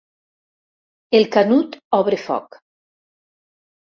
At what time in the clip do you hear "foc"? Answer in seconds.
2.23-2.57